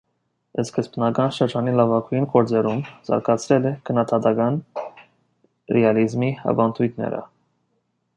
Սկզբնական 0.61 1.33
շրջանի 1.35 1.73
լավագույն 1.79 2.25
գործերում 2.31 2.81
զարգացրել 3.09 3.67
է 3.71 3.73
քննադատական 3.91 4.57
ռեալիզմի 5.77 6.31
ավանդույթները։ 6.53 7.21